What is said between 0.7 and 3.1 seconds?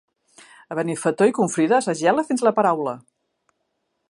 A Benifato i Confrides es gela fins la paraula.